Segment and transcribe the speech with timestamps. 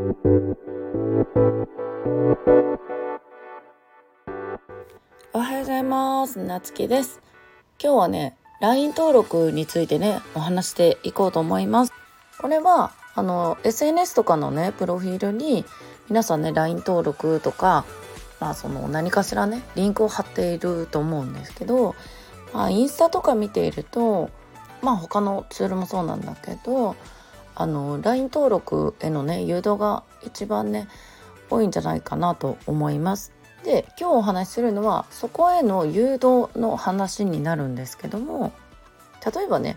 [0.00, 0.02] お
[5.38, 6.38] はようございます。
[6.38, 7.20] なつきです。
[7.78, 11.92] 今日はね LINE 登録についてねお話していこうと思います。
[12.40, 15.66] これはあの SNS とかのねプロフィールに
[16.08, 17.84] 皆さんね LINE 登録とか
[18.40, 21.94] まあその何かしらねリンクを貼っていると思うんですけど、
[22.54, 24.30] まあ、インスタとか見ていると
[24.80, 26.96] まあ他のツールもそうなんだけど
[27.60, 30.88] あの LINE 登録へのね誘導が一番ね
[31.50, 33.32] 多いんじゃないかなと思います。
[33.64, 38.52] で今日お話しするのはそこへの誘導の話になるんですけども
[39.34, 39.76] 例えばね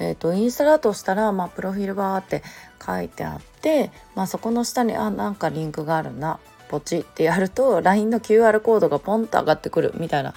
[0.00, 2.44] えーと、インスタだとしたら、まあ、プロフィールバーって
[2.84, 6.38] 書いてあって、まあ、そこの下にあなんかリンクがあるな
[6.68, 10.34] ポチってやると LINE の QR コードがポンと上がってくるみたいな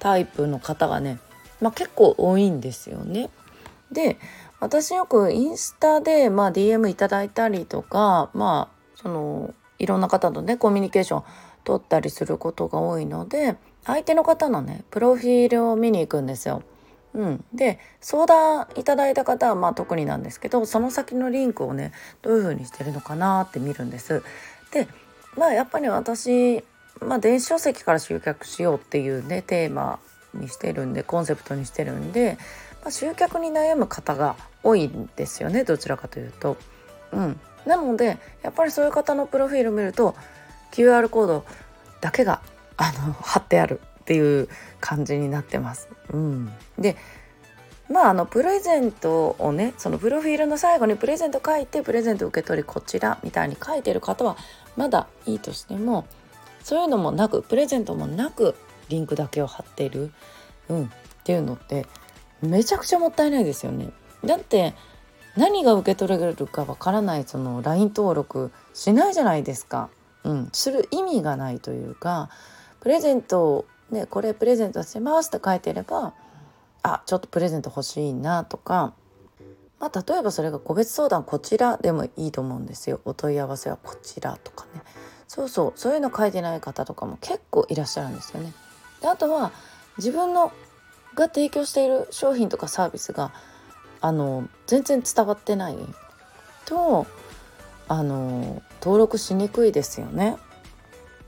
[0.00, 1.20] タイプの方がね、
[1.60, 3.30] まあ、結構多いんですよね。
[3.94, 4.18] で
[4.60, 11.24] 私よくインスタで、まあ、DM いただいたりとかまあそのいろんな方とねコミュニケーション
[11.64, 16.62] 取ったりすることが多いので相手の方のねプロフィールを見に行くんですよ。
[17.14, 24.22] うん、で相談いただいた方はまあ特になんですけどその先のリンクをねどういうふうにしてるのかなって見るんです。
[24.72, 24.88] で
[25.36, 26.64] まあやっぱり私、
[27.00, 30.00] まあ、電子書籍から集客しようっていうねテーマ
[30.34, 32.38] にしてるんでコンセプトにしてるんで、
[32.84, 36.56] まあ、集客に悩む方が多いんですよねどちらかというと。
[37.12, 40.14] うん、なのでやっぱりそういう方のプロフィールを見ると
[40.72, 41.44] QR コード
[42.00, 42.42] だけが
[42.76, 44.48] あの貼ってあるっていう
[44.80, 45.88] 感じになってます。
[46.12, 46.96] うん、で
[47.88, 54.36] まああのプレゼントをねそのプロフィールの最後にプレゼント書いてプレゼント受け取りこちらみたいに書いてる方は
[54.76, 56.06] まだいいとしても
[56.62, 58.54] そういうのもなくプレゼントもなく
[58.88, 60.12] リンクだけを貼ってる、
[60.68, 60.88] うん、っ
[61.24, 61.86] ていうのって
[62.44, 63.90] めちゃくちゃもったいないですよね。
[64.24, 64.74] だって
[65.36, 69.90] 何が受け取れるかわからないその LINE 登録しないじゃないですか。
[70.24, 72.30] うん、する意味がないというか
[72.80, 76.14] プレゼントね、これプレゼントしますって書いてれば
[76.82, 78.94] あちょっとプレゼント欲しいなとか、
[79.78, 84.82] まあ、例えばそれが個別相談こちらでもいいと思うんですよお問い合わせはこちらとかね
[85.28, 88.52] そうそうそういうの書いてない方とかも結構いらっしゃるんですよね。
[89.00, 89.52] であとは
[89.96, 90.52] 自分の
[91.14, 93.32] が提供している商品とかサービスが
[94.00, 95.76] あの全然伝わってない
[96.66, 97.06] と
[97.88, 100.36] あの登録しにくいですよね。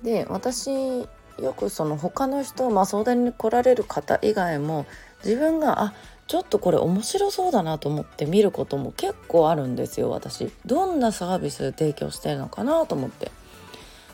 [0.03, 1.01] で私
[1.39, 4.87] よくその他の人、まあ、相談に来られる方以外も
[5.25, 5.95] 自分があ
[6.27, 10.51] ちょっとこれ面白そうだなと思って見ることも結構あるんですよ私。
[10.65, 13.31] どんなサービス提供してるのかなと思って。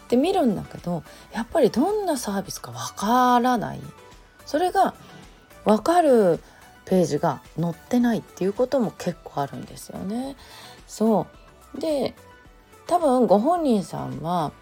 [0.08, 3.80] で見るんだけどやっぱりどんなサービスかわからない。
[4.44, 4.94] それが
[5.64, 6.40] 分かる
[6.84, 10.36] ページが載ってないっていうことも結構あるんですよね
[10.86, 11.26] そ
[11.76, 12.14] うで
[12.86, 14.52] 多分ご本人さんは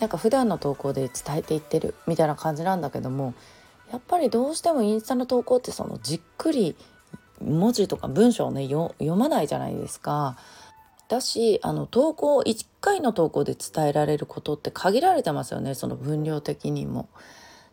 [0.00, 3.34] なんか普段の投稿で伝えていってるみたいな感じなんだけども
[3.90, 6.76] やっぱりどうしてもインスタの投稿ってそのじっくり
[7.40, 10.36] 文字とか文章をね読まないじゃないですか。
[11.08, 17.08] だしあの投稿1回の投稿で伝えられることって限られてますよねその分量的にも。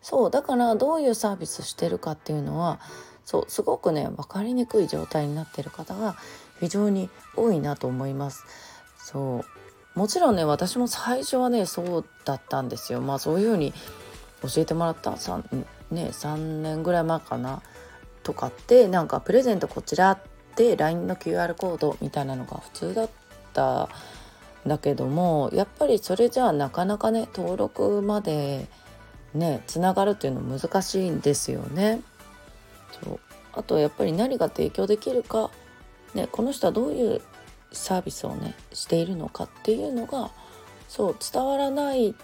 [0.01, 2.79] そうだからどういうサービスしてるかっていうのは
[3.23, 6.15] そうすごくね分かりにくい状態になってる方が
[6.59, 8.45] 非常に多いなと思います。
[8.97, 9.45] そ
[9.95, 9.99] う。
[9.99, 13.01] もちろんね私も最初はねそうだったんですよ。
[13.01, 13.73] まあそういうふうに
[14.41, 17.61] 教えてもらった 3,、ね、3年ぐらい前かな。
[18.23, 20.19] とかってなんかプレゼントこちらっ
[20.55, 23.09] て LINE の QR コードみたいなのが普通だっ
[23.53, 23.89] た
[24.65, 28.67] んだけどもやっぱりそれじゃあなかなかね登録まで
[29.33, 32.01] ねつながるっていうの難しいんですよね。
[33.03, 33.19] そう
[33.53, 35.49] あとやっぱり何が提供できるか、
[36.13, 37.21] ね、この人はどういう
[37.71, 40.31] サービスをねしているのかっていうのが
[40.87, 42.15] そう伝わらない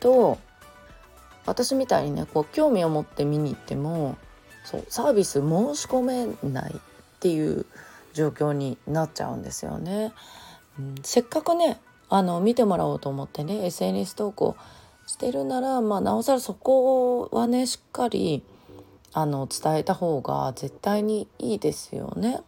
[0.00, 0.38] と
[1.46, 4.16] 私みたいにねこう興味を持って見に行っても
[4.64, 5.40] そうサービス申
[5.76, 6.78] し込めないっ
[7.20, 7.66] ていう
[8.12, 10.12] 状況になっちゃうんですよね。
[10.78, 14.56] うん、せっかくねあの見てもらおうと思ってね SNS 投稿
[15.12, 18.42] してるなら、まあ、なおさらそこはねしっかり
[19.12, 22.40] あの伝えた方が絶対にいいですよね。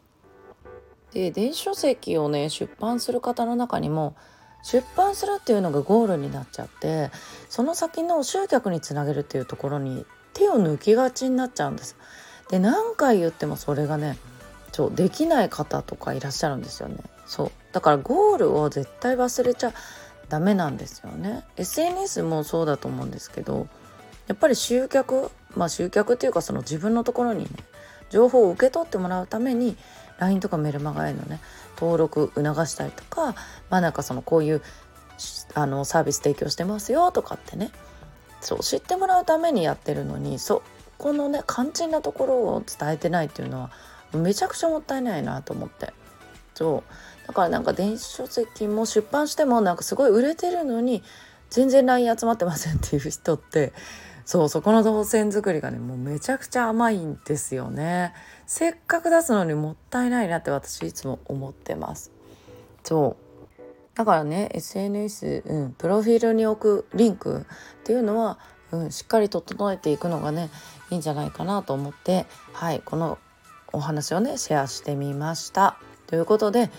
[1.12, 4.16] で電子書籍をね出版する方の中にも
[4.62, 7.10] 出版するっていうのがゴールになっちゃって
[7.50, 11.96] その先の集客につなげるっていうところに手を抜きがちになっちゃうんです。
[12.48, 14.16] で何回言ってもそれがね
[14.72, 16.96] そうできない方とかいらっしゃるんですよね。
[17.26, 19.74] そうだからゴールを絶対忘れちゃ
[20.28, 21.44] ダメなんですよね。
[21.56, 23.68] SNS もそうだと思うんですけど
[24.26, 27.50] やっぱり集客まあ集客っていうかその自分のところにね
[28.10, 29.76] 情報を受け取ってもらうために
[30.18, 31.40] LINE とかメルマガへのね
[31.76, 33.34] 登録促したりとか
[33.70, 34.62] まあなんかそのこういう
[35.54, 37.70] あのサービス提供してますよとかってね
[38.40, 40.62] そう知ってもらうためにやってるのにそ
[40.98, 43.70] このね肝心なところを伝えてないっていうのは
[44.12, 45.92] めちゃくちゃもったいないなと思って
[46.54, 51.02] そうだからなんか電子書籍も出版してもなんかすごい売れてるのに
[51.50, 53.72] 全然 LINE 集まってませんっていう人って
[54.24, 58.14] そうそこの動線作りがねもうめちゃくちゃ甘いんですよね。
[58.46, 62.10] せっかく出すのにもったいないなって私いつも思ってます。
[62.82, 63.24] そう。
[63.94, 68.38] だからね SNS、うん、プロフィールに置くリンクっていうのは、
[68.72, 70.50] うん、しっかり整えていくのがね
[70.90, 73.18] いいんじゃないかなと思ってはいこの
[73.72, 75.76] お話をねシェアしてみました。
[76.14, 76.70] ということで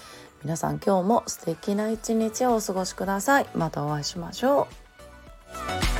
[0.44, 3.48] 皆さん今日も素敵な一日をお過ごしください。
[3.54, 4.70] またお会いしましょ
[5.92, 5.95] う。